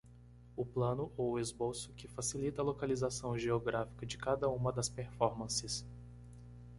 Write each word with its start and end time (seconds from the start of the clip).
O 0.57 0.65
plano 0.65 1.11
ou 1.15 1.39
esboço, 1.39 1.93
que 1.93 2.07
facilita 2.07 2.59
a 2.59 2.65
localização 2.65 3.37
geográfica 3.37 4.03
de 4.03 4.17
cada 4.17 4.49
uma 4.49 4.71
das 4.73 4.89
performances. 4.89 5.85